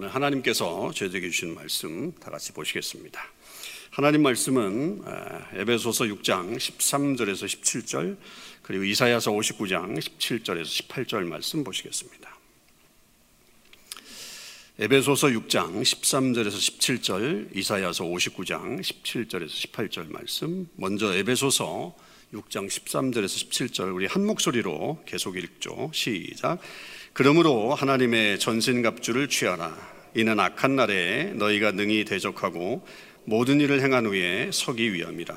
[0.00, 3.20] 하나님께서 저에게 주신 말씀 다 같이 보시겠습니다.
[3.90, 5.02] 하나님 말씀은
[5.54, 8.16] 에베소서 6장 13절에서 17절
[8.62, 12.38] 그리고 이사야서 59장 17절에서 18절 말씀 보시겠습니다.
[14.78, 21.96] 에베소서 6장 13절에서 17절 이사야서 59장 17절에서 18절 말씀 먼저 에베소서
[22.34, 25.90] 6장 13절에서 17절 우리 한 목소리로 계속 읽죠.
[25.92, 26.60] 시작.
[27.18, 29.76] 그러므로 하나님의 전신갑주를 취하라.
[30.14, 32.86] 이는 악한 날에 너희가 능히 대적하고
[33.24, 35.36] 모든 일을 행한 후에 서기 위함이라.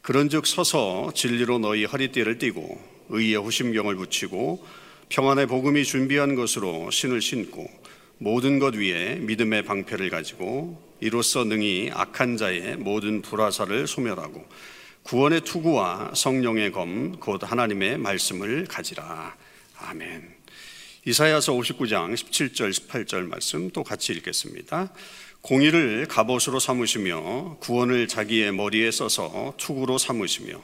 [0.00, 4.66] 그런즉 서서 진리로 너희 허리띠를 띠고 의의 호심경을 붙이고
[5.10, 7.68] 평안의 복음이 준비한 것으로 신을 신고
[8.16, 14.48] 모든 것 위에 믿음의 방패를 가지고 이로써 능히 악한 자의 모든 불화사를 소멸하고
[15.02, 19.36] 구원의 투구와 성령의 검 곧 하나님의 말씀을 가지라.
[19.82, 20.39] 아멘.
[21.06, 24.92] 이사야서 59장 17절 18절 말씀 또 같이 읽겠습니다.
[25.40, 30.60] 공의를 갑옷으로 삼으시며 구원을 자기의 머리에 써서 투구로 삼으시며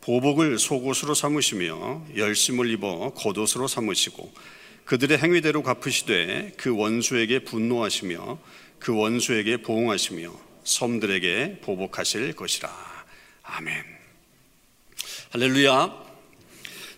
[0.00, 4.32] 보복을 속옷으로 삼으시며 열심을 입어 겉옷으로 삼으시고
[4.86, 8.38] 그들의 행위대로 갚으시되 그 원수에게 분노하시며
[8.78, 10.32] 그 원수에게 보응하시며
[10.64, 12.70] 섬들에게 보복하실 것이라.
[13.42, 13.84] 아멘.
[15.32, 16.03] 할렐루야.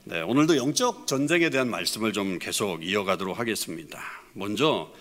[0.09, 4.01] 네, 오늘도 영적 전쟁에 대한 말씀을 좀 계속 이어가도록 하겠습니다.
[4.35, 4.95] 먼저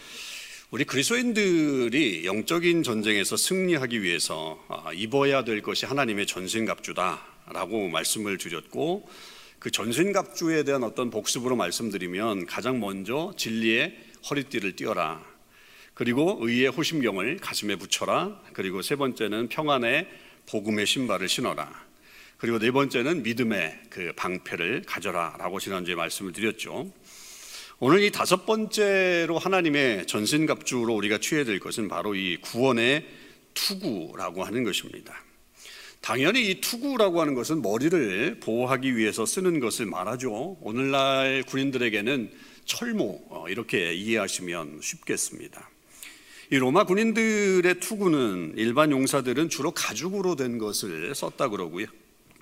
[0.71, 9.07] 우리 그리스도인들이 영적인 전쟁에서 승리하기 위해서 아, 입어야 될 것이 하나님의 전신갑주다라고 말씀을 드렸고
[9.59, 13.95] 그 전신갑주에 대한 어떤 복습으로 말씀드리면 가장 먼저 진리의
[14.27, 15.23] 허리띠를 띄어라.
[15.93, 18.41] 그리고 의의 호심경을 가슴에 붙여라.
[18.53, 20.07] 그리고 세 번째는 평안의
[20.47, 21.84] 복음의 신발을 신어라.
[22.45, 26.93] 그리고 네 번째는 믿음의 그 방패를 가져라라고 지난주에 말씀을 드렸죠.
[27.79, 33.03] 오늘 이 다섯 번째로 하나님의 전신갑주로 우리가 취해야 될 것은 바로 이 구원의
[33.55, 35.23] 투구라고 하는 것입니다.
[36.01, 40.57] 당연히 이 투구라고 하는 것은 머리를 보호하기 위해서 쓰는 것을 말하죠.
[40.61, 42.31] 오늘날 군인들에게는
[42.65, 45.67] 철모 어, 이렇게 이해하시면 쉽겠습니다.
[46.51, 51.87] 이 로마 군인들의 투구는 일반 용사들은 주로 가죽으로 된 것을 썼다 그러고요.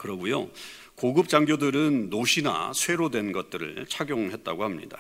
[0.03, 0.51] 그러고요.
[0.95, 4.99] 고급 장교들은 노시나 쇠로 된 것들을 착용했다고 합니다.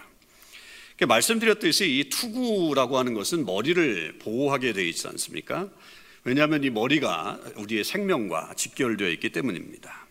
[1.05, 5.69] 말씀드렸듯이 이 투구라고 하는 것은 머리를 보호하게 되어 있지 않습니까?
[6.23, 10.07] 왜냐하면 이 머리가 우리의 생명과 직결되어 있기 때문입니다.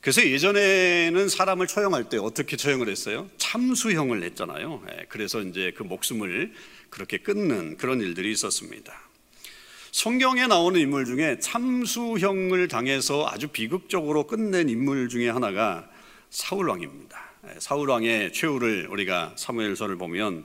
[0.00, 3.30] 그래서 예전에는 사람을 처형할 때 어떻게 처형을 했어요?
[3.38, 4.82] 참수형을 했잖아요.
[4.90, 6.52] 예, 그래서 이제 그 목숨을
[6.90, 9.07] 그렇게 끊는 그런 일들이 있었습니다.
[9.90, 15.88] 성경에 나오는 인물 중에 참수형을 당해서 아주 비극적으로 끝낸 인물 중에 하나가
[16.30, 17.18] 사울 왕입니다.
[17.48, 20.44] 예, 사울 왕의 최후를 우리가 사무엘서를 보면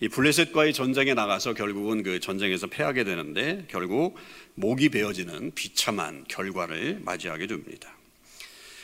[0.00, 4.16] 이 블레셋과의 전쟁에 나가서 결국은 그 전쟁에서 패하게 되는데 결국
[4.56, 7.96] 목이 베어지는 비참한 결과를 맞이하게 됩니다.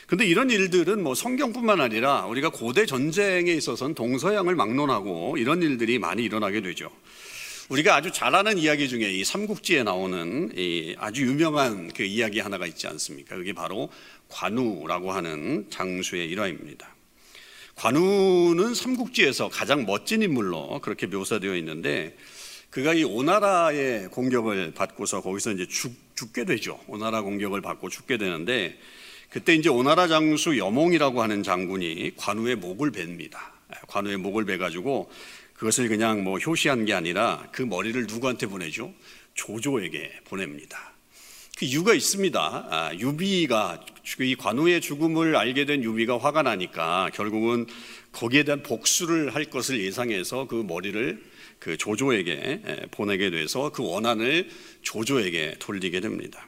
[0.07, 6.23] 근데 이런 일들은 뭐 성경뿐만 아니라 우리가 고대 전쟁에 있어서는 동서양을 막론하고 이런 일들이 많이
[6.23, 6.89] 일어나게 되죠.
[7.69, 12.65] 우리가 아주 잘 아는 이야기 중에 이 삼국지에 나오는 이 아주 유명한 그 이야기 하나가
[12.65, 13.35] 있지 않습니까?
[13.35, 13.89] 그게 바로
[14.27, 16.87] 관우라고 하는 장수의 일화입니다.
[17.75, 22.17] 관우는 삼국지에서 가장 멋진 인물로 그렇게 묘사되어 있는데
[22.71, 26.79] 그가 이 오나라의 공격을 받고서 거기서 이제 죽, 죽게 되죠.
[26.87, 28.79] 오나라 공격을 받고 죽게 되는데
[29.29, 33.53] 그때 이제 오나라 장수 여몽이라고 하는 장군이 관우의 목을 베니다.
[33.87, 35.11] 관우의 목을 베가지고
[35.59, 38.93] 그것을 그냥 뭐 효시한 게 아니라 그 머리를 누구한테 보내죠?
[39.33, 40.93] 조조에게 보냅니다.
[41.57, 42.67] 그 이유가 있습니다.
[42.71, 43.85] 아, 유비가
[44.21, 47.65] 이 관우의 죽음을 알게 된 유비가 화가 나니까 결국은
[48.13, 51.21] 거기에 대한 복수를 할 것을 예상해서 그 머리를
[51.59, 54.49] 그 조조에게 보내게 돼서 그 원한을
[54.81, 56.47] 조조에게 돌리게 됩니다.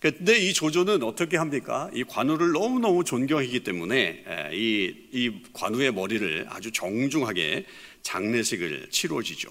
[0.00, 1.90] 근데 이 조조는 어떻게 합니까?
[1.92, 7.66] 이 관우를 너무너무 존경하기 때문에 이, 이 관우의 머리를 아주 정중하게
[8.02, 9.50] 장례식을 치러지죠.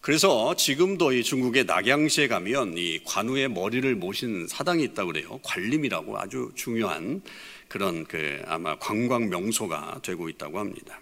[0.00, 5.38] 그래서 지금도 이 중국의 낙양시에 가면 이 관우의 머리를 모신 사당이 있다고 그래요.
[5.42, 7.20] 관림이라고 아주 중요한
[7.68, 10.98] 그런 그 아마 관광 명소가 되고 있다고 합니다.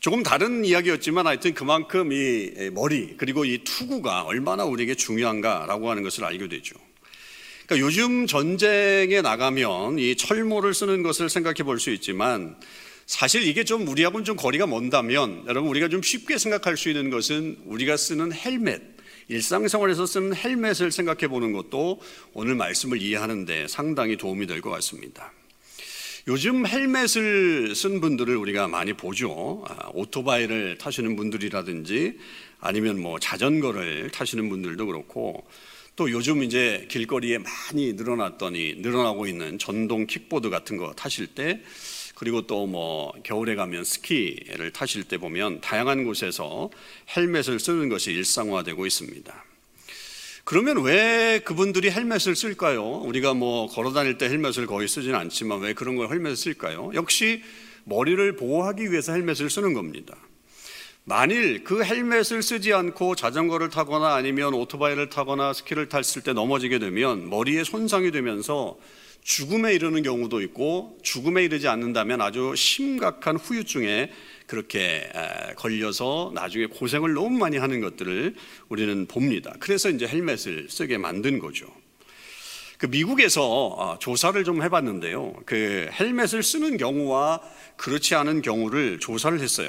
[0.00, 6.24] 조금 다른 이야기였지만 하여튼 그만큼 이 머리 그리고 이 투구가 얼마나 우리에게 중요한가라고 하는 것을
[6.24, 6.76] 알게 되죠.
[7.70, 12.56] 그러니까 요즘 전쟁에 나가면 이 철모를 쓰는 것을 생각해 볼 수 있지만
[13.06, 17.58] 사실 이게 좀 우리하고는 좀 거리가 먼다면 여러분 우리가 좀 쉽게 생각할 수 있는 것은
[17.66, 18.82] 우리가 쓰는 헬멧
[19.28, 22.00] 일상생활에서 쓰는 헬멧을 생각해 보는 것도
[22.32, 25.32] 오늘 말씀을 이해하는데 상당히 도움이 될 것 같습니다.
[26.26, 29.64] 요즘 헬멧을 쓴 분들을 우리가 많이 보죠.
[29.68, 32.18] 아, 오토바이를 타시는 분들이라든지
[32.58, 35.46] 아니면 뭐 자전거를 타시는 분들도 그렇고
[36.00, 41.60] 또 요즘 이제 길거리에 많이 늘어났더니 늘어나고 있는 전동 킥보드 같은 거 타실 때
[42.14, 46.70] 그리고 또 뭐 겨울에 가면 스키를 타실 때 보면 다양한 곳에서
[47.14, 49.44] 헬멧을 쓰는 것이 일상화되고 있습니다.
[50.44, 53.02] 그러면 왜 그분들이 헬멧을 쓸까요?
[53.02, 56.92] 우리가 뭐 걸어 다닐 때 헬멧을 거의 쓰지는 않지만 왜 그런 걸 헬멧을 쓸까요?
[56.94, 57.42] 역시
[57.84, 60.16] 머리를 보호하기 위해서 헬멧을 쓰는 겁니다.
[61.04, 67.28] 만일 그 헬멧을 쓰지 않고 자전거를 타거나 아니면 오토바이를 타거나 스키를 탔을 때 넘어지게 되면
[67.28, 68.78] 머리에 손상이 되면서
[69.22, 74.10] 죽음에 이르는 경우도 있고 죽음에 이르지 않는다면 아주 심각한 후유증에
[74.46, 75.10] 그렇게
[75.56, 78.34] 걸려서 나중에 고생을 너무 많이 하는 것들을
[78.68, 79.54] 우리는 봅니다.
[79.60, 81.66] 그래서 이제 헬멧을 쓰게 만든 거죠.
[82.78, 85.34] 그 미국에서 아, 조사를 좀 해봤는데요.
[85.44, 87.40] 그 헬멧을 쓰는 경우와
[87.76, 89.68] 그렇지 않은 경우를 조사를 했어요.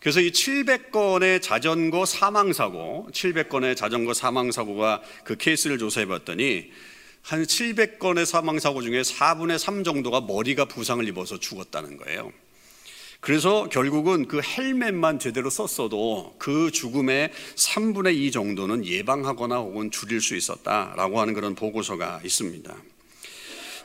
[0.00, 6.70] 그래서 이 700건의 자전거 사망 사고, 700건의 자전거 사망 사고가 그 케이스를 조사해 봤더니
[7.22, 12.32] 한 700건의 사망 사고 중에 4분의 3 정도가 머리가 부상을 입어서 죽었다는 거예요.
[13.20, 20.36] 그래서 결국은 그 헬멧만 제대로 썼어도 그 죽음의 3분의 2 정도는 예방하거나 혹은 줄일 수
[20.36, 22.72] 있었다라고 하는 그런 보고서가 있습니다.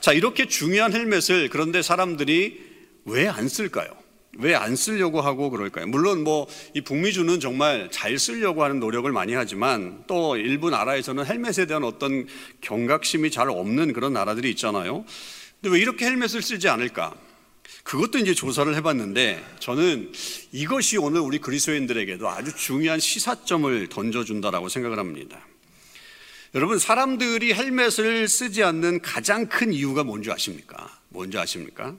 [0.01, 2.61] 자, 이렇게 중요한 헬멧을 그런데 사람들이
[3.05, 4.02] 왜 안 쓸까요?
[4.39, 5.87] 왜 안 쓰려고 하고 그럴까요?
[5.87, 11.65] 물론 뭐 이 북미주는 정말 잘 쓰려고 하는 노력을 많이 하지만 또 일부 나라에서는 헬멧에
[11.67, 12.27] 대한 어떤
[12.61, 15.05] 경각심이 잘 없는 그런 나라들이 있잖아요.
[15.61, 17.13] 근데 왜 이렇게 헬멧을 쓰지 않을까?
[17.83, 20.11] 그것도 이제 조사를 해봤는데 저는
[20.51, 25.45] 이것이 오늘 우리 그리스도인들에게도 아주 중요한 시사점을 던져준다라고 생각을 합니다.
[26.55, 30.99] 여러분 사람들이 헬멧을 쓰지 않는 가장 큰 이유가 뭔지 아십니까?
[31.09, 31.95] 뭔지 아십니까?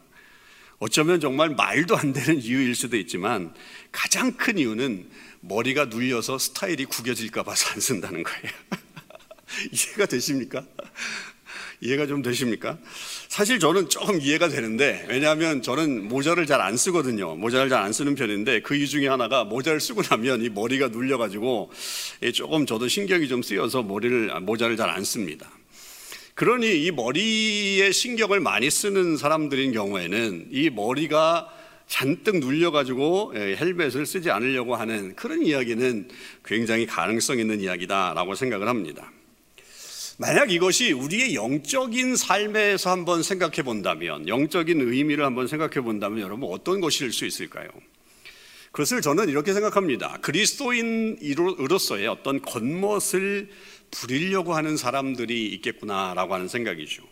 [0.84, 3.54] 어쩌면 정말 말도 안 되는 이유일 수도 있지만
[3.90, 5.08] 가장 큰 이유는
[5.40, 8.52] 머리가 눌려서 스타일이 구겨질까 봐서 안 쓴다는 거예요.
[9.72, 10.62] 이해가 되십니까?
[11.80, 12.76] 이해가 좀 되십니까?
[13.28, 17.34] 사실 저는 조금 이해가 되는데 왜냐하면 저는 모자를 잘 안 쓰거든요.
[17.34, 21.72] 모자를 잘 안 쓰는 편인데 그 이유 중에 하나가 모자를 쓰고 나면 이 머리가 눌려가지고
[22.34, 25.50] 조금 저도 신경이 좀 쓰여서 머리를 모자를 잘 안 씁니다.
[26.34, 31.48] 그러니 이 머리에 신경을 많이 쓰는 사람들인 경우에는 이 머리가
[31.86, 36.08] 잔뜩 눌려가지고 예, 헬멧을 쓰지 않으려고 하는 그런 이야기는
[36.44, 39.12] 굉장히 가능성 있는 이야기다라고 생각을 합니다.
[40.16, 46.80] 만약 이것이 우리의 영적인 삶에서 한번 생각해 본다면, 영적인 의미를 한번 생각해 본다면 여러분 어떤
[46.80, 47.68] 것일 수 있을까요?
[48.74, 50.18] 그것을 저는 이렇게 생각합니다.
[50.20, 53.48] 그리스도인으로서의 어떤 겉멋을
[53.94, 57.02] 부리려고 하는 사람들이 있겠구나라고 하는 생각이죠.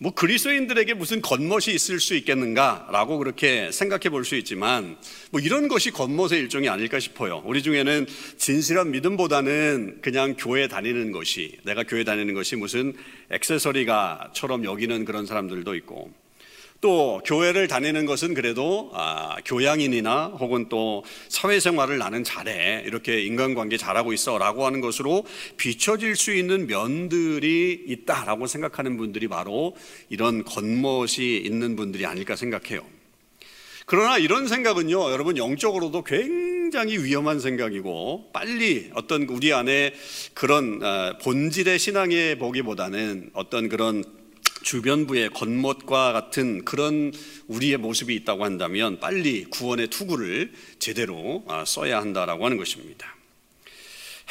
[0.00, 4.96] 뭐 그리스도인들에게 무슨 겉멋이 있을 수 있겠는가라고 그렇게 생각해 볼 수 있지만
[5.30, 7.42] 뭐 이런 것이 겉멋의 일종이 아닐까 싶어요.
[7.44, 8.06] 우리 중에는
[8.36, 12.94] 진실한 믿음보다는 그냥 교회 다니는 것이 내가 교회 다니는 것이 무슨
[13.30, 16.12] 액세서리가처럼 여기는 그런 사람들도 있고
[16.80, 24.12] 또 교회를 다니는 것은 그래도 아, 교양인이나 혹은 또 사회생활을 나는 잘해 이렇게 인간관계 잘하고
[24.12, 25.24] 있어라고 하는 것으로
[25.56, 29.76] 비춰질 수 있는 면들이 있다라고 생각하는 분들이 바로
[30.08, 32.82] 이런 겉멋이 있는 분들이 아닐까 생각해요.
[33.86, 39.94] 그러나 이런 생각은요, 여러분 영적으로도 굉장히 위험한 생각이고 빨리 어떤 우리 안에
[40.34, 44.17] 그런 아, 본질의 신앙의 보기보다는 어떤 그런
[44.68, 47.10] 주변부의 겉멋과 같은 그런
[47.46, 53.16] 우리의 모습이 있다고 한다면 빨리 구원의 투구를 제대로 아, 써야 한다라고 하는 것입니다.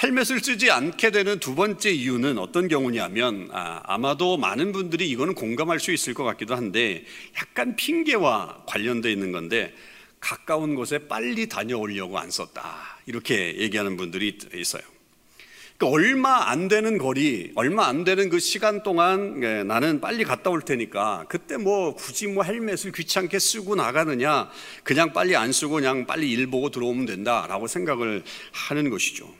[0.03, 5.79] 헬멧을 쓰지 않게 되는 두 번째 이유는 어떤 경우냐면 아, 마도 많은 분들이 이거는 공감할
[5.79, 7.03] 수 있을 것 같기도 한데
[7.35, 9.73] 약간 핑계와 관련되어 있는 건데
[10.19, 14.83] 가까운 곳에 빨리 다녀오려고 안 썼다 이렇게 얘기하는 분들이 있어요.
[15.77, 20.49] 그러니까 얼마 안 되는 거리, 얼마 안 되는 그 시간 동안 예, 나는 빨리 갔다
[20.49, 24.49] 올 테니까 그때 뭐 굳이 뭐 헬멧을 귀찮게 쓰고 나가느냐,
[24.83, 29.31] 그냥 빨리 안 쓰고 그냥 빨리 일 보고 들어오면 된다라고 생각을 하는 것이죠.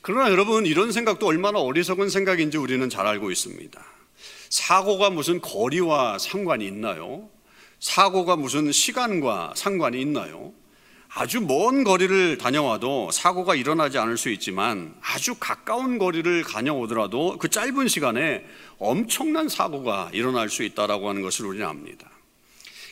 [0.00, 3.84] 그러나 여러분 이런 생각도 얼마나 어리석은 생각인지 우리는 잘 알고 있습니다.
[4.48, 7.28] 사고가 무슨 거리와 상관이 있나요?
[7.80, 10.52] 사고가 무슨 시간과 상관이 있나요?
[11.14, 17.88] 아주 먼 거리를 다녀와도 사고가 일어나지 않을 수 있지만 아주 가까운 거리를 다녀오더라도 그 짧은
[17.88, 18.46] 시간에
[18.78, 22.08] 엄청난 사고가 일어날 수 있다라고 하는 것을 우리는 압니다.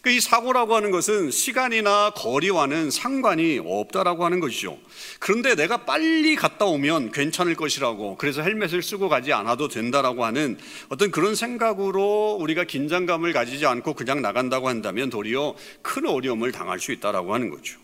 [0.03, 4.79] 그러니까 이 사고라고 하는 것은 시간이나 거리와는 상관이 없다라고 하는 것이죠.
[5.19, 10.59] 그런데 내가 빨리 갔다 오면 괜찮을 것이라고 그래서 헬멧을 쓰고 가지 않아도 된다라고 하는
[10.91, 16.93] 어떤 그런 생각으로 우리가 긴장감을 가지지 않고 그냥 나간다고 한다면 도리어 큰 어려움을 당할 수
[16.93, 17.79] 있다라고 하는 거죠.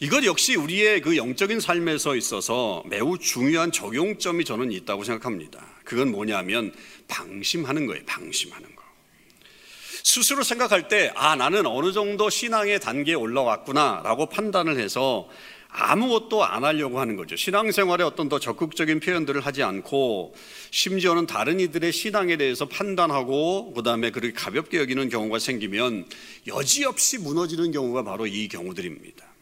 [0.00, 5.64] 이것 역시 우리의 그 영적인 삶에서 있어서 매우 중요한 적용점이 저는 있다고 생각합니다.
[5.84, 6.72] 그건 뭐냐면
[7.06, 8.02] 방심하는 거예요.
[8.04, 8.82] 방심하는 거.
[10.02, 15.28] 스스로 생각할 때, 아, 나는 어느 정도 신앙의 단계에 올라왔구나 라고 판단을 해서
[15.68, 17.34] 아무것도 안 하려고 하는 거죠.
[17.36, 20.34] 신앙생활에 어떤 더 적극적인 표현들을 하지 않고
[20.70, 26.06] 심지어는 다른 이들의 신앙에 대해서 판단하고 그다음에 그렇게 가볍게 여기는 경우가 생기면
[26.46, 29.33] 여지없이 무너지는 경우가 바로 이 경우들입니다.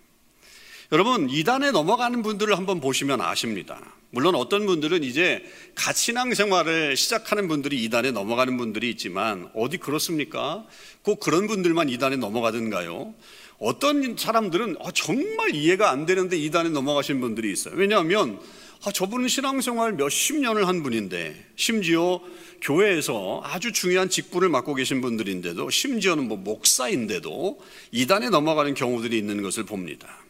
[0.93, 3.81] 여러분, 이단에 넘어가는 분들을 한번 보시면 아십니다.
[4.11, 5.43] 물론 어떤 분들은 이제
[5.75, 10.67] 갓 신앙생활을 시작하는 분들이 이단에 넘어가는 분들이 있지만 어디 그렇습니까?
[11.01, 13.15] 꼭 그런 분들만 이단에 넘어가든가요?
[13.59, 17.73] 어떤 사람들은 아, 정말 이해가 안 되는데 이단에 넘어가신 분들이 있어요.
[17.75, 18.39] 왜냐하면
[18.85, 22.21] 아, 저분은 신앙생활 몇십 년을 한 분인데 심지어
[22.61, 27.61] 교회에서 아주 중요한 직분을 맡고 계신 분들인데도 심지어는 뭐 목사인데도
[27.93, 30.22] 이단에 넘어가는 경우들이 있는 것을 봅니다.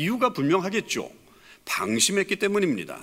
[0.00, 1.10] 이유가 분명하겠죠.
[1.66, 2.98] 방심했기 때문입니다.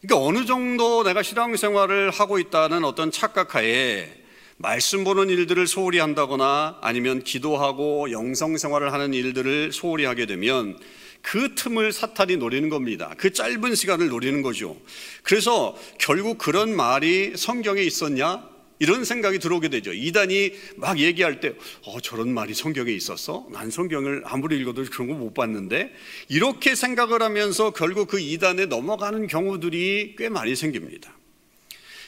[0.00, 4.22] 그러니까 어느 정도 내가 신앙생활을 하고 있다는 어떤 착각하에
[4.56, 10.78] 말씀 보는 일들을 소홀히 한다거나 아니면 기도하고 영성 생활을 하는 일들을 소홀히 하게 되면
[11.20, 13.14] 그 틈을 사탄이 노리는 겁니다.
[13.18, 14.76] 그 짧은 시간을 노리는 거죠.
[15.22, 18.51] 그래서 결국 그런 말이 성경에 있었냐?
[18.78, 19.92] 이런 생각이 들어오게 되죠.
[19.92, 21.52] 이단이 막 얘기할 때,
[21.84, 23.46] 어, 저런 말이 성경에 있었어?
[23.52, 25.92] 난 성경을 아무리 읽어도 그런 거 못 봤는데?
[26.28, 31.16] 이렇게 생각을 하면서 결국 그 이단에 넘어가는 경우들이 꽤 많이 생깁니다.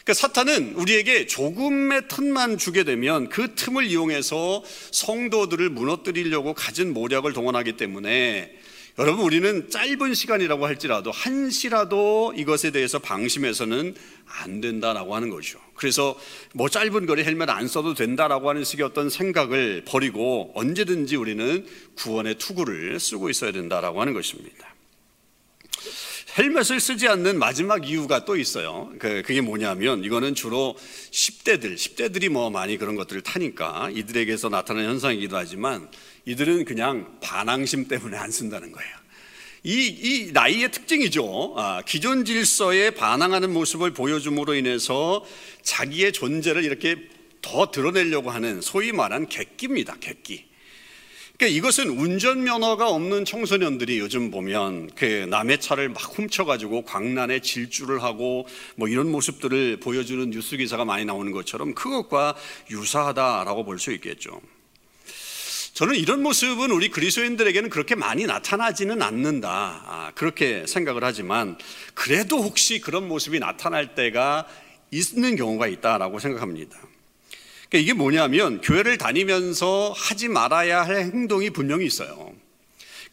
[0.04, 7.78] 그러니까 사탄은 우리에게 조금의 틈만 주게 되면 그 틈을 이용해서 성도들을 무너뜨리려고 가진 모략을 동원하기
[7.78, 8.52] 때문에
[8.96, 15.58] 여러분 우리는 짧은 시간이라고 할지라도 한시라도 이것에 대해서 방심해서는 안 된다라고 하는 거죠.
[15.74, 16.16] 그래서
[16.52, 22.36] 뭐 짧은 거리 헬멧 안 써도 된다라고 하는 식의 어떤 생각을 버리고 언제든지 우리는 구원의
[22.36, 24.74] 투구를 쓰고 있어야 된다라고 하는 것입니다.
[26.38, 28.92] 헬멧을 쓰지 않는 마지막 이유가 또 있어요.
[28.98, 30.76] 그, 그게 뭐냐면 이거는 주로
[31.10, 35.88] 10대들, 10대들이 뭐 많이 그런 것들을 타니까 이들에게서 나타나는 현상이기도 하지만
[36.26, 38.90] 이들은 그냥 반항심 때문에 안 쓴다는 거예요.
[39.62, 41.54] 이, 이 나이의 특징이죠.
[41.56, 45.24] 아, 기존 질서에 반항하는 모습을 보여줌으로 인해서
[45.62, 46.96] 자기의 존재를 이렇게
[47.40, 49.96] 더 드러내려고 하는 소위 말한 객기입니다.
[50.00, 50.44] 객기.
[51.36, 58.46] 그러니까 이것은 운전면허가 없는 청소년들이 요즘 보면 그 남의 차를 막 훔쳐가지고 광란에 질주를 하고
[58.76, 62.36] 뭐 이런 모습들을 보여주는 뉴스 기사가 많이 나오는 것처럼 그것과
[62.70, 64.40] 유사하다라고 볼 수 있겠죠.
[65.74, 69.82] 저는 이런 모습은 우리 그리스도인들에게는 그렇게 많이 나타나지는 않는다.
[69.84, 71.58] 아, 그렇게 생각을 하지만
[71.94, 74.46] 그래도 혹시 그런 모습이 나타날 때가
[74.92, 76.78] 있는 경우가 있다라고 생각합니다.
[77.68, 82.32] 그러니까 이게 뭐냐면 교회를 다니면서 하지 말아야 할 행동이 분명히 있어요.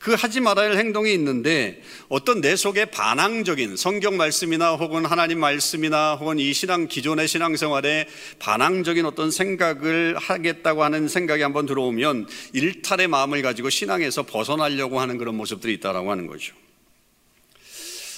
[0.02, 1.80] 그 하지 말아야 할 행동이 있는데
[2.10, 8.08] 어떤 내 속에 반항적인 성경 말씀이나 혹은 하나님 말씀이나 혹은 이 신앙 기존의 신앙생활에
[8.40, 15.36] 반항적인 어떤 생각을 하겠다고 하는 생각이 한번 들어오면 일탈의 마음을 가지고 신앙에서 벗어나려고 하는 그런
[15.36, 16.56] 모습들이 있다라고 하는 거죠.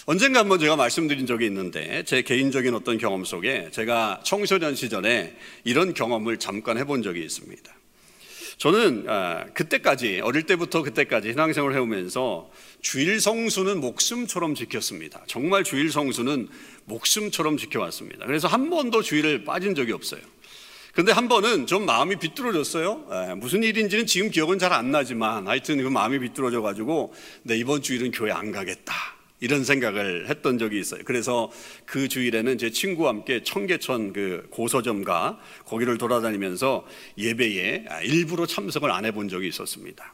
[0.06, 5.36] 언젠가 한번 제가 말씀드린 적이 있는데 제 개인적인 어떤 경험 속에 제가 청소년 시절에
[5.66, 7.83] 이런 경험을 잠깐 해본 적이 있습니다.
[8.58, 12.50] 저는 아, 그때까지 어릴 때부터 그때까지 신앙생활을 해오면서
[12.82, 15.24] 주일 성수는 목숨처럼 지켰습니다.
[15.28, 16.48] 정말 주일 성수는
[16.86, 18.26] 목숨처럼 지켜왔습니다.
[18.26, 20.22] 그래서 한 번도 주일을 빠진 적이 없어요.
[20.94, 23.36] 근데 한 번은 좀 마음이 비뚤어졌어요.
[23.38, 28.12] 무슨 일인지는 지금 기억은 잘 안 나지만 하여튼 그 마음이 비뚤어져 가지고 내 이번 주일은
[28.12, 28.94] 교회 안 가겠다.
[29.44, 31.02] 이런 생각을 했던 적이 있어요.
[31.04, 31.52] 그래서
[31.86, 39.28] 그 주일에는 제 친구와 함께 청계천 그 고서점가 거기를 돌아다니면서 예배에 일부러 참석을 안 해본
[39.28, 40.14] 적이 있었습니다.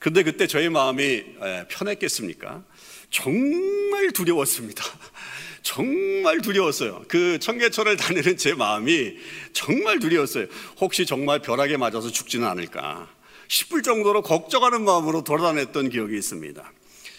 [0.00, 1.22] 근데 그때 저의 마음이
[1.68, 2.64] 편했겠습니까?
[3.10, 4.82] 정말 두려웠습니다.
[5.62, 7.04] 정말 두려웠어요.
[7.06, 9.14] 그 청계천을 다니는 제 마음이
[9.52, 10.46] 정말 두려웠어요.
[10.80, 13.08] 혹시 정말 벼락에 맞아서 죽지는 않을까
[13.46, 16.72] 싶을 정도로 걱정하는 마음으로 돌아다녔던 기억이 있습니다.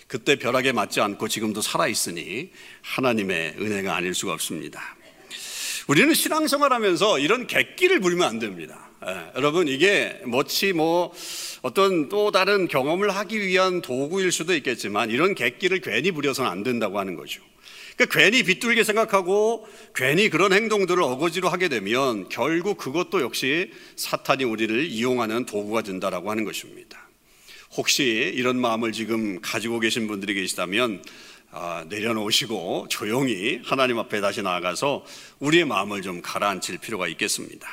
[0.07, 4.81] 그때 벼락에 맞지 않고 지금도 살아있으니 하나님의 은혜가 아닐 수가 없습니다.
[5.87, 8.89] 우리는 신앙생활 하면서 이런 객기를 부리면 안 됩니다.
[9.05, 11.13] 예, 여러분, 이게 뭐치 뭐
[11.61, 16.99] 어떤 또 다른 경험을 하기 위한 도구일 수도 있겠지만 이런 객기를 괜히 부려서는 안 된다고
[16.99, 17.41] 하는 거죠.
[17.95, 24.85] 그러니까 괜히 비뚤게 생각하고 괜히 그런 행동들을 어거지로 하게 되면 결국 그것도 역시 사탄이 우리를
[24.85, 27.06] 이용하는 도구가 된다라고 하는 것입니다.
[27.75, 28.03] 혹시
[28.35, 31.03] 이런 마음을 지금 가지고 계신 분들이 계시다면
[31.51, 35.05] 아, 내려놓으시고 조용히 하나님 앞에 다시 나아가서
[35.39, 37.67] 우리의 마음을 좀 가라앉힐 필요가 있겠습니다.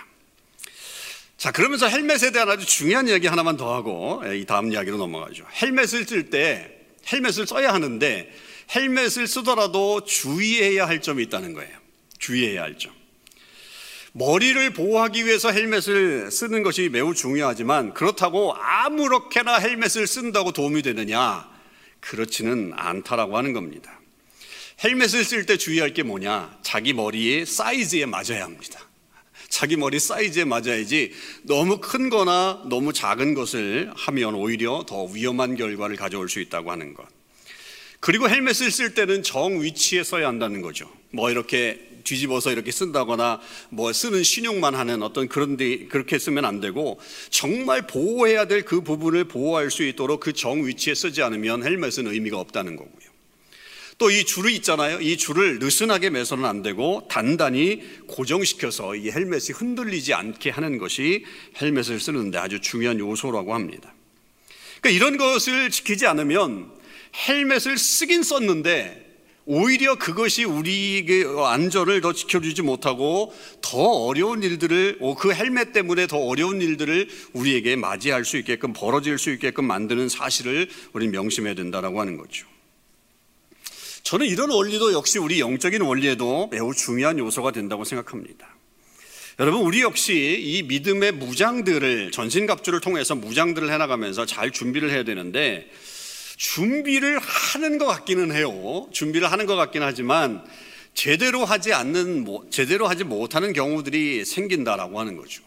[1.36, 5.44] 자, 그러면서 헬멧에 대한 아주 중요한 이야기 하나만 더 하고 이 다음 이야기로 넘어가죠.
[5.60, 6.70] 헬멧을 쓸 때
[7.12, 8.32] 헬멧을 써야 하는데
[8.74, 11.76] 헬멧을 쓰더라도 주의해야 할 점이 있다는 거예요.
[12.18, 12.92] 주의해야 할 점.
[14.16, 21.50] 머리를 보호하기 위해서 헬멧을 쓰는 것이 매우 중요하지만 그렇다고 아무렇게나 헬멧을 쓴다고 도움이 되느냐?
[21.98, 24.00] 그렇지는 않다라고 하는 겁니다.
[24.84, 26.58] 헬멧을 쓸 때 주의할 게 뭐냐?
[26.62, 28.88] 자기 머리의 사이즈에 맞아야 합니다.
[29.48, 35.96] 자기 머리 사이즈에 맞아야지 너무 큰 거나 너무 작은 것을 하면 오히려 더 위험한 결과를
[35.96, 37.04] 가져올 수 있다고 하는 것.
[37.98, 40.88] 그리고 헬멧을 쓸 때는 정 위치에 써야 한다는 거죠.
[41.10, 46.60] 뭐 이렇게 뒤집어서 이렇게 쓴다거나 뭐 쓰는 신용만 하는 어떤 그런 데 그렇게 쓰면 안
[46.60, 52.06] 되고 정말 보호해야 될 그 부분을 보호할 수 있도록 그 정 위치에 쓰지 않으면 헬멧은
[52.06, 53.14] 의미가 없다는 거고요.
[53.98, 55.00] 또 이 줄이 있잖아요.
[55.00, 61.24] 이 줄을 느슨하게 매서는 안 되고 단단히 고정시켜서 이 헬멧이 흔들리지 않게 하는 것이
[61.60, 63.94] 헬멧을 쓰는데 아주 중요한 요소라고 합니다.
[64.80, 66.72] 그러니까 이런 것을 지키지 않으면
[67.28, 69.03] 헬멧을 쓰긴 썼는데
[69.46, 76.62] 오히려 그것이 우리의 안전을 더 지켜주지 못하고 더 어려운 일들을 그 헬멧 때문에 더 어려운
[76.62, 82.46] 일들을 우리에게 맞이할 수 있게끔 벌어질 수 있게끔 만드는 사실을 우리 명심해야 된다라고 하는 거죠.
[84.02, 88.54] 저는 이런 원리도 역시 우리 영적인 원리에도 매우 중요한 요소가 된다고 생각합니다.
[89.40, 95.68] 여러분, 우리 역시 이 믿음의 무장들을 전신갑주를 통해서 무장들을 해나가면서 잘 준비를 해야 되는데
[96.36, 98.88] 준비를 하는 것 같기는 해요.
[98.92, 100.44] 준비를 하는 것 같긴 하지만
[100.94, 105.42] 제대로 하지 않는, 제대로 하지 못하는 경우들이 생긴다라고 하는 거죠.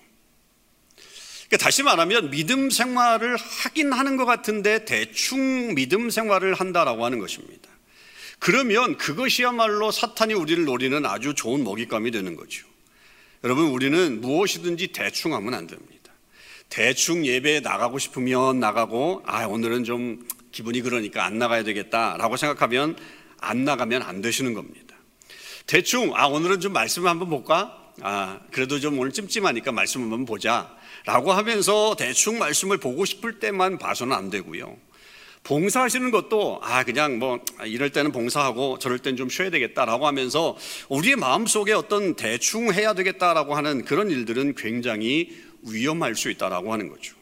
[1.47, 7.69] 그러니까 다시 말하면 믿음 생활을 하긴 하는 것 같은데 대충 믿음 생활을 한다라고 하는 것입니다.
[8.39, 12.67] 그러면 그것이야말로 사탄이 우리를 노리는 아주 좋은 먹잇감이 되는 거죠.
[13.43, 16.11] 여러분, 우리는 무엇이든지 대충 하면 안 됩니다.
[16.69, 20.27] 대충 예배에 나가고 싶으면 나가고, 아, 오늘은 좀
[20.57, 22.95] 기분이 그러니까 안 나가야 되겠다라고 생각하면
[23.39, 24.95] 안 나가면 안 되시는 겁니다.
[25.67, 27.77] 대충, 아, 오늘은 좀 말씀을 한번 볼까?
[28.01, 30.75] 아, 그래도 좀 오늘 찜찜하니까 말씀 한번 보자.
[31.05, 34.75] 라고 하면서 대충 말씀을 보고 싶을 때만 봐서는 안 되고요.
[35.43, 40.57] 봉사하시는 것도 아 그냥 뭐 이럴 때는 봉사하고 저럴 때는 좀 쉬어야 되겠다라고 하면서
[40.89, 47.16] 우리의 마음속에 어떤 대충 해야 되겠다라고 하는 그런 일들은 굉장히 위험할 수 있다라고 하는 거죠.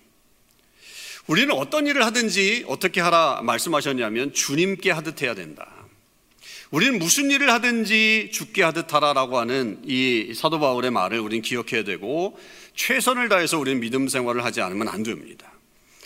[1.27, 5.67] 우리는 어떤 일을 하든지 어떻게 하라 말씀하셨냐면 주님께 하듯 해야 된다.
[6.69, 12.38] 우리는 무슨 일을 하든지 죽게 하듯 하라라고 하는 이 사도 바울의 말을 우리는 기억해야 되고
[12.75, 15.51] 최선을 다해서 우리는 믿음 생활을 하지 않으면 안 됩니다.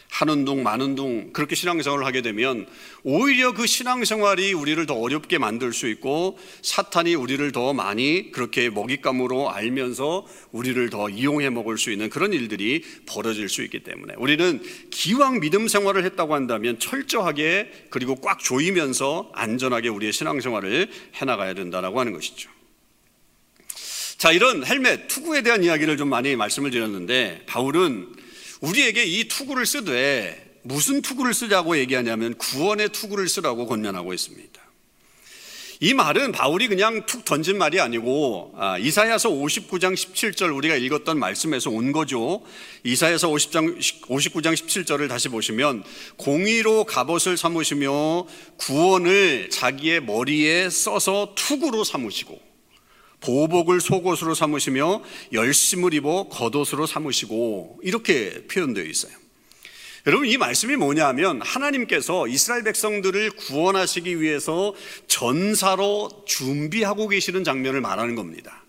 [0.10, 2.66] 하는 둥 마는 둥 그렇게 신앙생활을 하게 되면
[3.04, 9.52] 오히려 그 신앙생활이 우리를 더 어렵게 만들 수 있고 사탄이 우리를 더 많이 그렇게 먹잇감으로
[9.52, 15.40] 알면서 우리를 더 이용해 먹을 수 있는 그런 일들이 벌어질 수 있기 때문에 우리는 기왕
[15.40, 22.50] 믿음 생활을 했다고 한다면 철저하게 그리고 꽉 조이면서 안전하게 우리의 신앙생활을 해나가야 된다라고 하는 것이죠.
[24.18, 28.20] 자, 이런 헬멧, 투구에 대한 이야기를 좀 많이 말씀을 드렸는데 바울은
[28.62, 34.60] 우리에게 이 투구를 쓰되 무슨 투구를 쓰자고 얘기하냐면 구원의 투구를 쓰라고 권면하고 있습니다.
[35.82, 41.70] 이 말은 바울이 그냥 툭 던진 말이 아니고 아, 이사야서 59장 17절 우리가 읽었던 말씀에서
[41.70, 42.42] 온 거죠.
[42.84, 45.86] 이사야서 50장 59장 17절을 다시 보시면
[46.18, 52.49] 공의로 갑옷을 삼으시며 구원을 자기의 머리에 써서 투구로 삼으시고
[53.22, 55.02] 보복을 속옷으로 삼으시며
[55.34, 59.14] 열심을 입어 겉옷으로 삼으시고 이렇게 표현되어 있어요.
[60.08, 64.74] 여러분 이 말씀이 뭐냐면 하나님께서 이스라엘 백성들을 구원하시기 위해서
[65.08, 68.64] 전사로 준비하고 계시는 장면을 말하는 겁니다.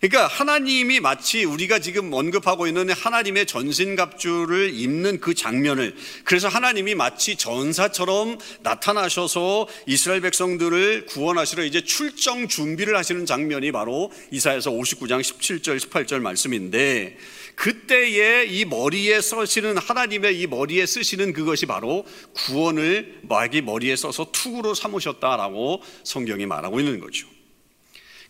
[0.00, 7.34] 그러니까 하나님이 마치 우리가 지금 언급하고 있는 하나님의 전신갑주를 입는 그 장면을 그래서 하나님이 마치
[7.34, 16.20] 전사처럼 나타나셔서 이스라엘 백성들을 구원하시러 이제 출정 준비를 하시는 장면이 바로 이사에서 59장 17절 18절
[16.20, 17.16] 말씀인데
[17.56, 24.74] 그때에 이 머리에 써시는 하나님의 이 머리에 쓰시는 그것이 바로 구원을 마귀 머리에 써서 투구로
[24.74, 27.26] 삼으셨다라고 성경이 말하고 있는 거죠.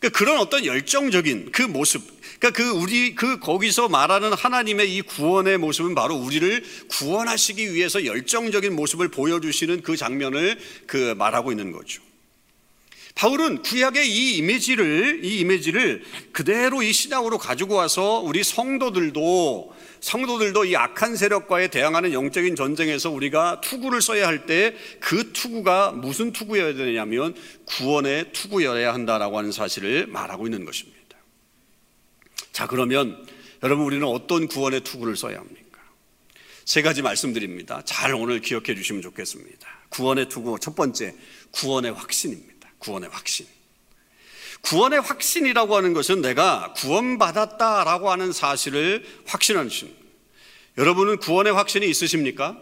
[0.01, 2.03] 그러니까 그런 어떤 열정적인 그 모습,
[2.39, 8.75] 그러니까 그 우리 그 거기서 말하는 하나님의 이 구원의 모습은 바로 우리를 구원하시기 위해서 열정적인
[8.75, 12.03] 모습을 보여주시는 그 장면을 그 말하고 있는 거죠.
[13.19, 20.77] 바울은 구약의 이 이미지를 이 이미지를 그대로 이 신앙으로 가지고 와서 우리 성도들도 성도들도 이
[20.77, 27.35] 악한 세력과의 대항하는 영적인 전쟁에서 우리가 투구를 써야 할 때 그 투구가 무슨 투구여야 되냐면
[27.65, 30.99] 구원의 투구여야 한다라고 하는 사실을 말하고 있는 것입니다.
[32.53, 33.27] 자, 그러면
[33.65, 35.81] 여러분 우리는 어떤 구원의 투구를 써야 합니까?
[36.65, 37.83] 세 가지 말씀드립니다.
[37.85, 39.69] 잘 오늘 기억해 주시면 좋겠습니다.
[39.89, 41.17] 구원의 투구 첫 번째
[41.51, 42.48] 구원의 확신입니다.
[42.79, 43.47] 구원의 확신.
[44.63, 49.87] 구원의 확신이라고 하는 것은 내가 구원받았다라고 하는 사실을 확신하는 것.
[50.79, 52.59] 여러분은 구원의 확신이 있으십니까?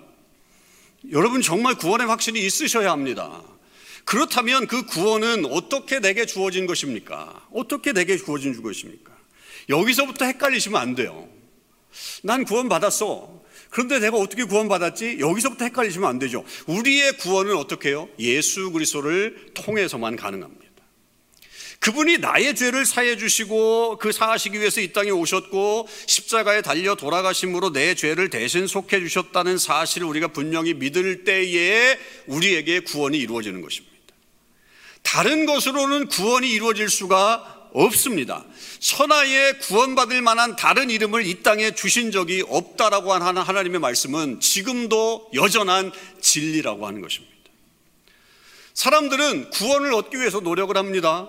[1.11, 3.43] 여러분 정말 구원의 확신이 있으셔야 합니다.
[4.05, 7.47] 그렇다면 그 구원은 어떻게 내게 주어진 것입니까?
[7.53, 9.13] 어떻게 내게 주어진 것입니까?
[9.69, 11.29] 여기서부터 헷갈리시면 안 돼요.
[12.23, 13.36] 난 구원받았어.
[13.77, 15.19] 그런데 내가 어떻게 구원받았지?
[15.21, 16.47] 여기서부터 헷갈리시면 안 되죠.
[16.65, 18.09] 우리의 구원은 어떻게 해요?
[18.19, 20.65] 예수 그리스도를 통해서만 가능합니다.
[21.81, 27.95] 그분이 나의 죄를 사해 주시고 그 사하시기 위해서 이 땅에 오셨고 십자가에 달려 돌아가심으로 내
[27.95, 33.95] 죄를 대신 속해 주셨다는 사실을 우리가 분명히 믿을 때에 우리에게 구원이 이루어지는 것입니다.
[35.03, 38.45] 다른 것으로는 구원이 이루어질 수가 없습니다.
[38.79, 45.93] 천하에 구원받을 만한 다른 이름을 이 땅에 주신 적이 없다라고 하는 하나님의 말씀은 지금도 여전한
[46.21, 47.35] 진리라고 하는 것입니다.
[48.75, 51.29] 사람들은 구원을 얻기 위해서 노력을 합니다.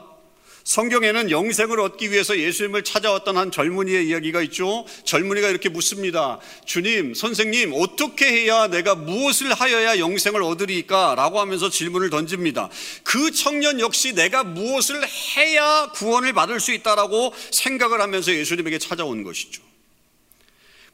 [0.67, 4.85] 성경에는 영생을 얻기 위해서 예수님을 찾아왔던 한 젊은이의 이야기가 있죠.
[5.05, 6.39] 젊은이가 이렇게 묻습니다.
[6.65, 11.15] 주님, 선생님, 어떻게 해야 내가 무엇을 하여야 영생을 얻으리까?
[11.15, 12.67] 라고 하면서 질문을 던집니다.
[13.03, 15.01] 그 청년 역시 내가 무엇을
[15.37, 19.61] 해야 구원을 받을 수 있다라고 생각을 하면서 예수님에게 찾아온 것이죠.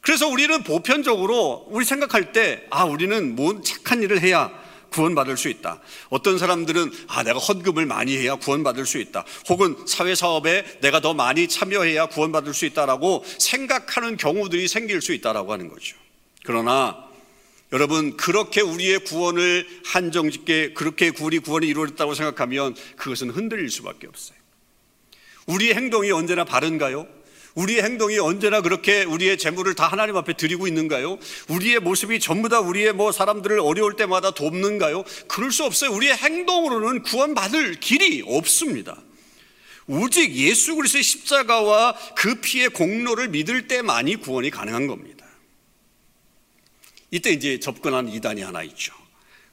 [0.02, 4.52] 그래서 우리는 보편적으로 우리 생각할 때, 아, 우리는 뭔 착한 일을 해야
[4.94, 5.80] 구원받을 수 있다.
[6.08, 9.24] 어떤 사람들은 아, 내가 헌금을 많이 해야 구원받을 수 있다.
[9.48, 15.68] 혹은 사회사업에 내가 더 많이 참여해야 구원받을 수 있다라고 생각하는 경우들이 생길 수 있다라고 하는
[15.68, 15.96] 거죠.
[16.44, 17.04] 그러나
[17.72, 24.38] 여러분, 그렇게 우리의 구원을 한정짓게 그렇게 우리 구원이 이루어졌다고 생각하면 그것은 흔들릴 수밖에 없어요.
[25.46, 27.08] 우리의 행동이 언제나 바른가요?
[27.54, 31.18] 우리의 행동이 언제나 그렇게 우리의 재물을 다 하나님 앞에 드리고 있는가요?
[31.48, 35.04] 우리의 모습이 전부 다 우리의 뭐 사람들을 어려울 때마다 돕는가요?
[35.28, 35.92] 그럴 수 없어요.
[35.92, 39.00] 우리의 행동으로는 구원받을 길이 없습니다.
[39.86, 45.24] 오직 예수 그리스도의 십자가와 그 피의 공로를 믿을 때만이 구원이 가능한 겁니다.
[47.10, 48.92] 이때 이제 접근한 이단이 하나 있죠.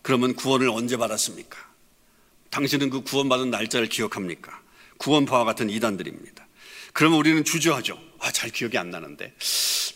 [0.02, 1.60] 그러면 구원을 언제 받았습니까?
[2.50, 4.60] 당신은 그 구원받은 날짜를 기억합니까?
[4.98, 6.48] 구원파와 같은 이단들입니다.
[6.94, 8.00] 그러면 우리는 주저하죠.
[8.20, 9.34] 아, 잘 기억이 안 나는데.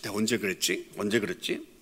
[0.02, 0.92] 내가 언제 그랬지?
[0.98, 1.75] 언제 그랬지?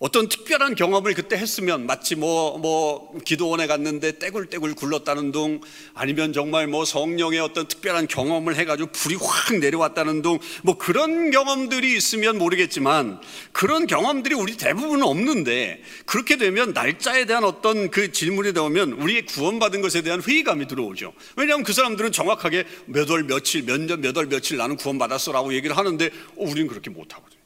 [0.00, 5.60] 어떤 특별한 경험을 그때 했으면 마치 뭐, 뭐, 기도원에 갔는데 떼굴떼굴 굴렀다는 둥
[5.92, 11.94] 아니면 정말 뭐 성령의 어떤 특별한 경험을 해가지고 불이 확 내려왔다는 둥 뭐 그런 경험들이
[11.94, 13.20] 있으면 모르겠지만
[13.52, 19.82] 그런 경험들이 우리 대부분은 없는데 그렇게 되면 날짜에 대한 어떤 그 질문이 나오면 우리의 구원받은
[19.82, 21.12] 것에 대한 회의감이 들어오죠.
[21.36, 25.52] 왜냐하면 그 사람들은 정확하게 몇 월 며칠, 몇 년, 몇 월 며칠 나는 구원받았어 라고
[25.52, 27.39] 얘기를 하는데 어, 우리는 그렇게 못하거든요.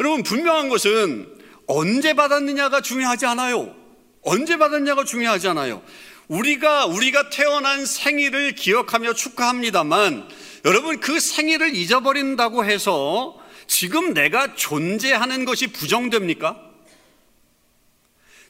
[0.00, 1.28] 여러분, 분명한 것은
[1.66, 3.74] 언제 받았느냐가 중요하지 않아요.
[4.22, 5.82] 언제 받았냐가 중요하지 않아요.
[6.28, 10.28] 우리가, 우리가 태어난 생일을 기억하며 축하합니다만,
[10.64, 16.72] 여러분, 그 생일을 잊어버린다고 해서 지금 내가 존재하는 것이 부정됩니까?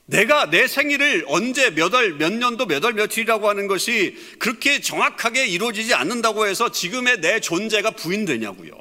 [0.05, 5.47] 내가 내 생일을 언제 몇 월, 몇 년도, 몇 월, 며칠이라고 하는 것이 그렇게 정확하게
[5.47, 8.73] 이루어지지 않는다고 해서 지금의 내 존재가 부인되냐고요.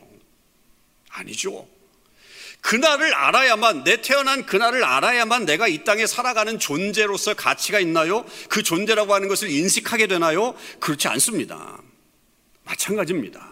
[1.10, 1.68] 아니죠.
[2.62, 8.24] 그날을 알아야만 내 태어난 그날을 알아야만 내가 이 땅에 살아가는 존재로서 가치가 있나요?
[8.50, 10.56] 그 존재라고 하는 것을 인식하게 되나요?
[10.80, 11.82] 그렇지 않습니다.
[12.64, 13.50] 마찬가지입니다.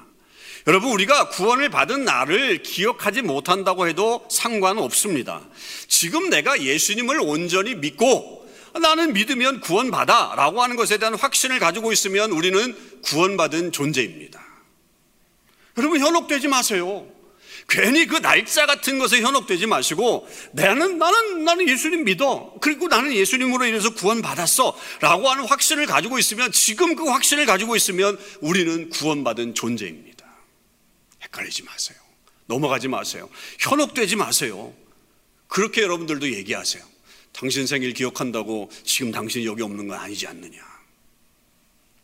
[0.67, 5.41] 여러분 우리가 구원을 받은 날을 기억하지 못한다고 해도 상관없습니다.
[5.87, 8.47] 지금 내가 예수님을 온전히 믿고
[8.79, 14.39] 나는 믿으면 구원받아 라고 하는 것에 대한 확신을 가지고 있으면 우리는 구원받은 존재입니다.
[15.77, 17.07] 여러분 현혹되지 마세요.
[17.69, 22.55] 괜히 그 날짜 같은 것에 현혹되지 마시고 나는 나는 나는 예수님 믿어.
[22.61, 28.19] 그리고 나는 예수님으로 인해서 구원 받았어라고 하는 확신을 가지고 있으면 지금 그 확신을 가지고 있으면
[28.41, 30.25] 우리는 구원받은 존재입니다.
[31.21, 31.97] 헷갈리지 마세요.
[32.47, 33.29] 넘어가지 마세요.
[33.59, 34.73] 현혹되지 마세요.
[35.47, 36.83] 그렇게 여러분들도 얘기하세요.
[37.33, 40.59] 당신 생일 기억한다고 지금 당신이 여기 없는 건 아니지 않느냐.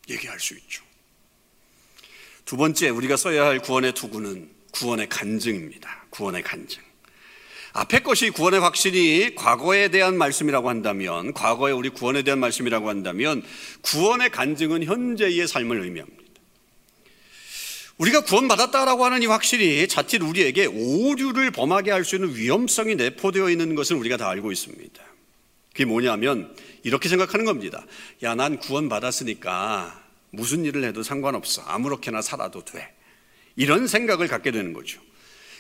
[0.10, 0.84] 얘기할 수 있죠.
[2.46, 6.06] 두 번째 우리가 써야 할 구원의 투구는 구원의 간증입니다.
[6.10, 6.82] 구원의 간증.
[7.74, 13.44] 앞에 것이 구원의 확신이 과거에 대한 말씀이라고 한다면, 과거에 우리 구원에 대한 말씀이라고 한다면,
[13.82, 16.24] 구원의 간증은 현재의 삶을 의미합니다.
[17.98, 23.76] 우리가 구원받았다라고 하는 이 확신이 자칫 우리에게 오류를 범하게 할 수 있는 위험성이 내포되어 있는
[23.76, 25.04] 것을 우리가 다 알고 있습니다.
[25.72, 27.86] 그게 뭐냐면, 이렇게 생각하는 겁니다.
[28.24, 31.62] 야, 난 구원받았으니까 무슨 일을 해도 상관없어.
[31.64, 32.95] 아무렇게나 살아도 돼.
[33.56, 35.00] 이런 생각을 갖게 되는 거죠.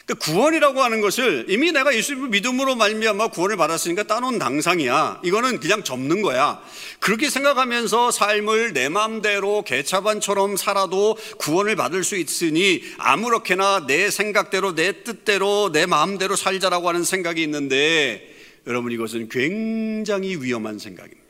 [0.06, 5.22] 그러니까 구원이라고 하는 것을 이미 내가 예수님을 믿음으로 말미암아 구원을 받았으니까 따놓은 당상이야.
[5.24, 6.62] 이거는 그냥 접는 거야.
[7.00, 15.04] 그렇게 생각하면서 삶을 내 마음대로 개차반처럼 살아도 구원을 받을 수 있으니 아무렇게나 내 생각대로 내
[15.04, 18.32] 뜻대로 내 마음대로 살자라고 하는 생각이 있는데
[18.68, 21.25] 여러분 이것은 굉장히 위험한 생각입니다.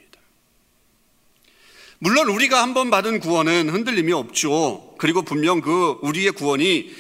[2.06, 4.94] 물론 우리가 한번 받은 구원은 흔들림이 없죠.
[5.00, 6.91] 그리고 분명 그 우리의 구원이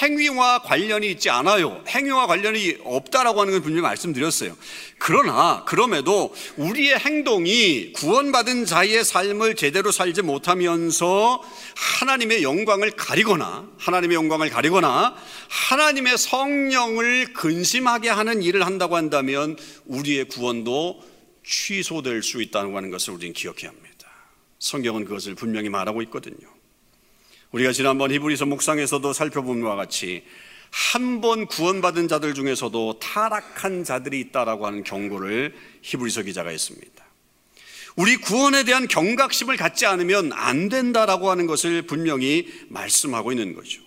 [0.00, 1.82] 행위와 관련이 있지 않아요.
[1.88, 4.56] 행위와 관련이 없다라고 하는 걸 분명히 말씀드렸어요.
[4.98, 11.42] 그러나 그럼에도 우리의 행동이 구원받은 자의 삶을 제대로 살지 못하면서
[11.98, 15.16] 하나님의 영광을 가리거나 하나님의 영광을 가리거나
[15.48, 21.02] 하나님의 성령을 근심하게 하는 일을 한다고 한다면 우리의 구원도
[21.44, 23.81] 취소될 수 있다는 것을 우리는 기억해야 합니다.
[24.62, 26.48] 성경은 그것을 분명히 말하고 있거든요.
[27.50, 30.22] 우리가 지난번 히브리서 묵상에서도 살펴본 것과 같이
[30.70, 37.04] 한 번 구원받은 자들 중에서도 타락한 자들이 있다라고 하는 경고를 히브리서 기자가 했습니다.
[37.96, 43.82] 우리 구원에 대한 경각심을 갖지 않으면 안 된다라고 하는 것을 분명히 말씀하고 있는 거죠.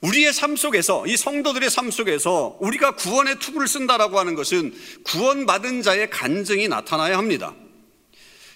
[0.00, 6.10] 우리의 삶 속에서 이 성도들의 삶 속에서 우리가 구원의 투구를 쓴다라고 하는 것은 구원받은 자의
[6.10, 7.54] 간증이 나타나야 합니다.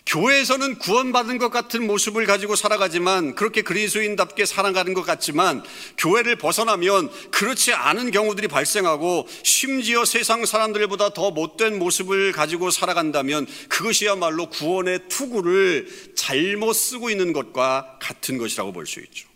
[0.07, 5.65] 교회에서는 구원받은 것 같은 모습을 가지고 살아가지만 그렇게 그리스도인답게 살아가는 것 같지만
[5.99, 14.49] 교회를 벗어나면 그렇지 않은 경우들이 발생하고 심지어 세상 사람들보다 더 못된 모습을 가지고 살아간다면 그것이야말로
[14.49, 19.29] 구원의 투구를 잘못 쓰고 있는 것과 같은 것이라고 볼 수 있죠.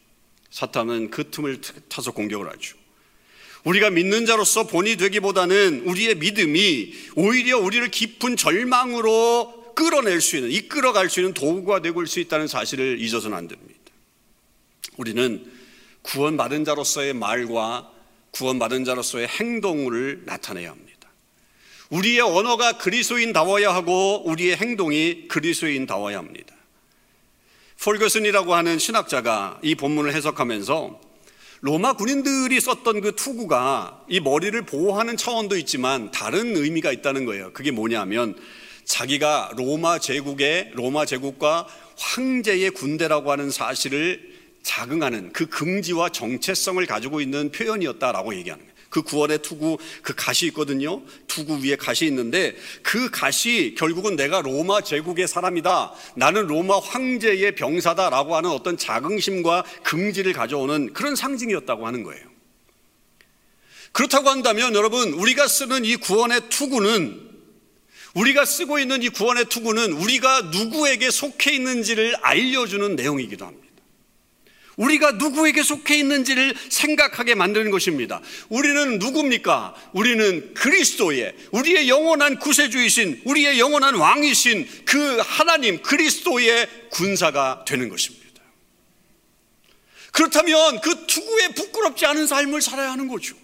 [0.51, 2.77] 사탄은 그 틈을 타서 공격을 하죠.
[3.65, 11.09] 우리가 믿는 자로서 본이 되기보다는 우리의 믿음이 오히려 우리를 깊은 절망으로 끌어낼 수 있는, 이끌어갈
[11.09, 13.81] 수 있는 도구가 되고 수 있다는 사실을 잊어서는 안 됩니다.
[14.99, 15.51] 우리는
[16.03, 17.91] 구원받은 자로서의 말과
[18.33, 21.09] 구원받은 자로서의 행동을 나타내야 합니다.
[21.89, 26.55] 우리의 언어가 그리스도인다워야 하고 우리의 행동이 그리스도인다워야 합니다.
[27.83, 31.01] 폴거슨이라고 하는 신학자가 이 본문을 해석하면서
[31.63, 37.55] 로마 군인들이 썼던 그 투구가 이 머리를 보호하는 차원도 있지만 다른 의미가 있다는 거예요.
[37.55, 38.37] 그게 뭐냐면
[38.91, 44.21] 자기가 로마 제국의 로마 제국과 황제의 군대라고 하는 사실을
[44.65, 48.75] 자긍하는 그 긍지와 정체성을 가지고 있는 표현이었다라고 얘기하는 거예요.
[48.89, 51.03] 그 구원의 투구 그 가시 있거든요.
[51.29, 55.93] 투구 위에 가시 있는데 그 가시 결국은 내가 로마 제국의 사람이다.
[56.17, 62.27] 나는 로마 황제의 병사다라고 하는 어떤 자긍심과 긍지를 가져오는 그런 상징이었다고 하는 거예요.
[63.93, 67.30] 그렇다고 한다면 여러분 우리가 쓰는 이 구원의 투구는
[68.15, 73.71] 우리가 쓰고 있는 이 구원의 투구는 우리가 누구에게 속해 있는지를 알려주는 내용이기도 합니다.
[74.77, 78.21] 우리가 누구에게 속해 있는지를 생각하게 만드는 것입니다.
[78.49, 79.75] 우리는 누굽니까?
[79.93, 88.21] 우리는 그리스도의, 우리의 영원한 구세주이신, 우리의 영원한 왕이신 그 하나님 그리스도의 군사가 되는 것입니다.
[90.13, 93.37] 그렇다면 그 투구에 부끄럽지 않은 삶을 살아야 하는 거죠.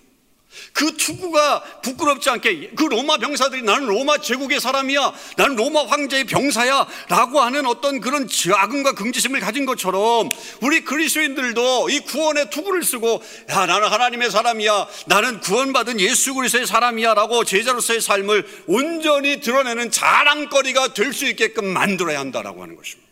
[0.73, 5.12] 그 투구가 부끄럽지 않게 그 로마 병사들이 나는 로마 제국의 사람이야.
[5.37, 6.87] 나는 로마 황제의 병사야.
[7.09, 10.31] 라고 하는 어떤 그런 자금과 긍지심을 가진 것처럼
[10.62, 14.87] 우리 그리스도인들도 이 구원의 투구를 쓰고 야, 나는 하나님의 사람이야.
[15.07, 17.14] 나는 구원받은 예수 그리스도의 사람이야.
[17.14, 23.11] 라고 제자로서의 삶을 온전히 드러내는 자랑거리가 될 수 있게끔 만들어야 한다라고 하는 것입니다.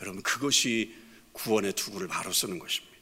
[0.00, 0.94] 여러분, 그것이
[1.32, 2.96] 구원의 투구를 바로 쓰는 것입니다.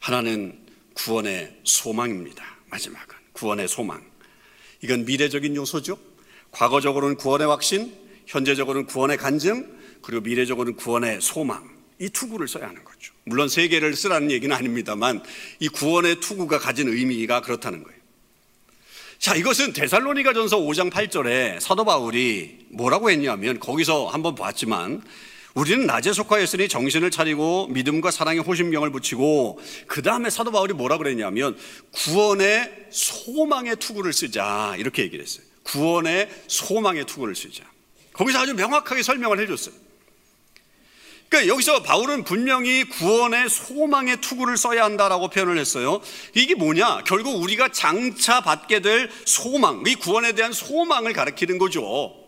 [0.00, 0.59] 하나는
[1.04, 2.44] 구원의 소망입니다.
[2.66, 4.04] 마지막은 구원의 소망.
[4.82, 5.98] 이건 미래적인 요소죠.
[6.50, 7.94] 과거적으로는 구원의 확신,
[8.26, 11.80] 현재적으로는 구원의 간증, 그리고 미래적으로는 구원의 소망.
[11.98, 13.12] 이 투구를 써야 하는 거죠.
[13.24, 15.22] 물론 세 개를 쓰라는 얘기는 아닙니다만
[15.58, 17.98] 이 구원의 투구가 가진 의미가 그렇다는 거예요.
[19.18, 25.02] 자, 이것은 데살로니가 전서 5장 8절에 사도 바울이 뭐라고 했냐면 거기서 한번 봤지만
[25.54, 31.56] 우리는 낮에 속하였으니 정신을 차리고 믿음과 사랑의 호심경을 붙이고 그 다음에 사도 바울이 뭐라 그랬냐면
[31.92, 35.44] 구원의 소망의 투구를 쓰자 이렇게 얘기를 했어요.
[35.64, 37.64] 구원의 소망의 투구를 쓰자.
[38.12, 39.74] 거기서 아주 명확하게 설명을 해줬어요.
[41.28, 46.00] 그러니까 여기서 바울은 분명히 구원의 소망의 투구를 써야 한다라고 표현을 했어요.
[46.34, 47.04] 이게 뭐냐?
[47.06, 52.19] 결국 우리가 장차 받게 될 소망, 이 구원에 대한 소망을 가리키는 거죠.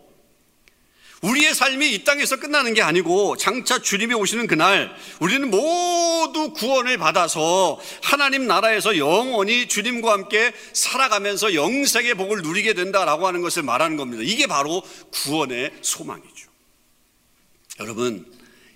[1.23, 7.79] 우리의 삶이 이 땅에서 끝나는 게 아니고 장차 주님이 오시는 그날 우리는 모두 구원을 받아서
[8.03, 14.21] 하나님 나라에서 영원히 주님과 함께 살아가면서 영생의 복을 누리게 된다라고 하는 것을 말하는 겁니다.
[14.23, 16.49] 이게 바로 구원의 소망이죠.
[17.79, 18.29] 여러분,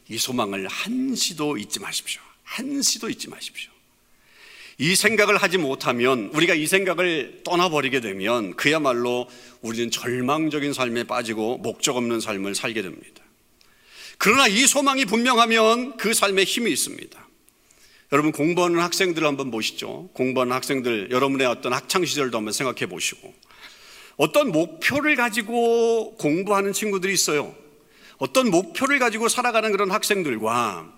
[0.08, 2.22] 이 소망을 한시도 잊지 마십시오.
[2.44, 3.77] 한시도 잊지 마십시오.
[4.80, 9.28] 이 생각을 하지 못하면 우리가 이 생각을 떠나버리게 되면 그야말로
[9.62, 13.24] 우리는 절망적인 삶에 빠지고 목적 없는 삶을 살게 됩니다.
[14.20, 17.28] 그러나 이 소망이 분명하면 그 삶에 힘이 있습니다.
[18.12, 20.10] 여러분 공부하는 학생들을 한번 보시죠.
[20.14, 23.34] 공부하는 학생들 여러분의 어떤 학창 시절도 한번 생각해 보시고
[24.16, 27.56] 어떤 목표를 가지고 공부하는 친구들이 있어요.
[28.18, 30.97] 어떤 목표를 가지고 살아가는 그런 학생들과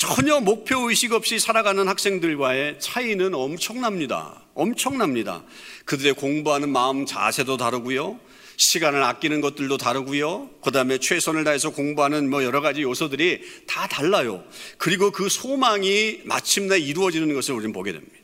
[0.00, 4.42] 전혀 목표 의식 없이 살아가는 학생들과의 차이는 엄청납니다.
[4.54, 5.44] 엄청납니다.
[5.84, 8.18] 그들의 공부하는 마음 자세도 다르고요.
[8.56, 10.48] 시간을 아끼는 것들도 다르고요.
[10.64, 14.42] 그 다음에 최선을 다해서 공부하는 뭐 여러 가지 요소들이 다 달라요.
[14.78, 18.19] 그리고 그 소망이 마침내 이루어지는 것을 우리는 보게 됩니다.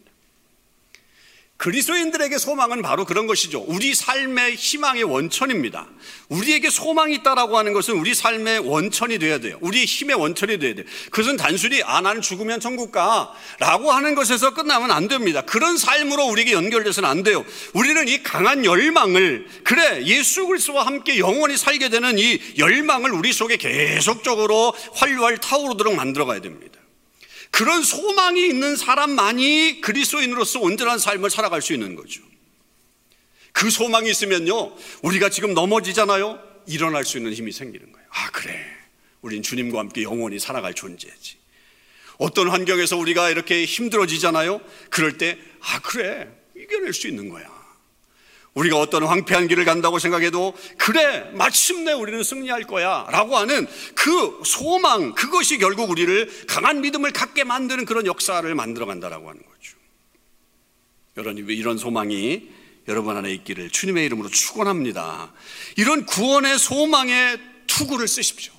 [1.56, 3.64] 그리스도인들에게 소망은 바로 그런 것이죠.
[3.66, 5.86] 우리 삶의 희망의 원천입니다.
[6.28, 9.56] 우리에게 소망이 있다라고 하는 것은 우리 삶의 원천이 돼야 돼요.
[9.62, 10.84] 우리의 힘의 원천이 돼야 돼요.
[11.10, 15.40] 그것은 단순히 아 나는 죽으면 천국 가라고 하는 것에서 끝나면 안 됩니다.
[15.42, 17.44] 그런 삶으로 우리에게 연결돼서는 안 돼요.
[17.72, 23.56] 우리는 이 강한 열망을 그래 예수 그리스도와 함께 영원히 살게 되는 이 열망을 우리 속에
[23.56, 26.80] 계속적으로 활활 타오르도록 만들어 가야 됩니다.
[27.56, 32.20] 그런 소망이 있는 사람만이 그리스도인으로서 온전한 삶을 살아갈 수 있는 거죠.
[33.52, 36.38] 그 소망이 있으면요, 우리가 지금 넘어지잖아요.
[36.66, 38.06] 일어날 수 있는 힘이 생기는 거예요.
[38.10, 38.62] 아, 그래.
[39.22, 41.38] 우린 주님과 함께 영원히 살아갈 존재지.
[42.18, 44.60] 어떤 환경에서 우리가 이렇게 힘들어지잖아요.
[44.90, 46.28] 그럴 때, 아, 그래.
[46.54, 47.55] 이겨낼 수 있는 거야.
[48.56, 55.14] 우리가 어떤 황폐한 길을 간다고 생각해도 그래 마침내 우리는 승리할 거야 라고 하는 그 소망
[55.14, 59.76] 그것이 결국 우리를 강한 믿음을 갖게 만드는 그런 역사를 만들어 간다라고 하는 거죠.
[61.18, 62.48] 여러분 이런 소망이
[62.88, 65.32] 여러분 안에 있기를 주님의 이름으로 축원합니다.
[65.76, 68.54] 이런 구원의 소망의 투구를 쓰십시오.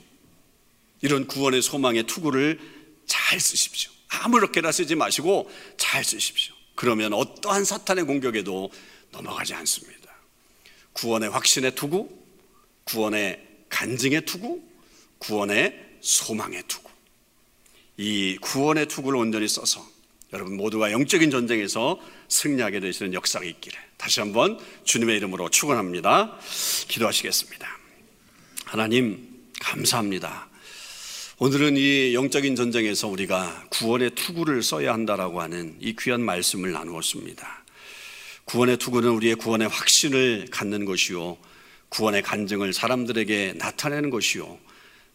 [1.01, 2.59] 이런 구원의 소망의 투구를
[3.07, 3.91] 잘 쓰십시오.
[4.09, 6.53] 아무렇게나 쓰지 마시고 잘 쓰십시오.
[6.75, 8.69] 그러면 어떠한 사탄의 공격에도
[9.21, 9.97] 넘어가지 않습니다.
[10.93, 12.09] 구원의 확신의 투구,
[12.85, 14.61] 구원의 간증의 투구,
[15.19, 16.89] 구원의 소망의 투구.
[17.97, 19.85] 이 구원의 투구를 온전히 써서
[20.33, 26.37] 여러분 모두가 영적인 전쟁에서 승리하게 되시는 역사가 있기를 다시 한번 주님의 이름으로 축원합니다.
[26.87, 27.67] 기도하시겠습니다.
[28.65, 30.49] 하나님 감사합니다.
[31.39, 37.63] 오늘은 이 영적인 전쟁에서 우리가 구원의 투구를 써야 한다라고 하는 이 귀한 말씀을 나누었습니다.
[38.47, 41.37] 구원의 투구는 우리의 구원의 확신을 갖는 것이요.
[41.89, 44.57] 구원의 간증을 사람들에게 나타내는 것이요.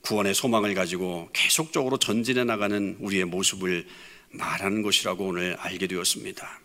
[0.02, 3.86] 구원의 소망을 가지고 계속적으로 전진해 나가는 우리의 모습을
[4.32, 6.60] 말하는 것이라고 오늘 알게 되었습니다.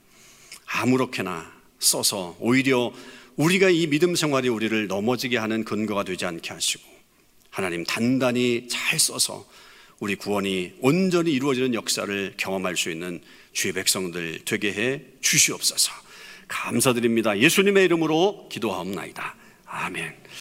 [0.66, 1.50] 아무렇게나
[1.80, 2.92] 써서 오히려
[3.38, 6.84] 우리가 이 믿음 생활이 우리를 넘어지게 하는 근거가 되지 않게 하시고
[7.50, 9.48] 하나님 단단히 잘 써서
[10.00, 13.22] 우리 구원이 온전히 이루어지는 역사를 경험할 수 있는
[13.54, 16.07] 주의 백성들 되게 해 주시옵소서.
[16.48, 17.38] 감사드립니다.
[17.38, 19.36] 예수님의 이름으로 기도하옵나이다.
[19.66, 20.16] 아멘.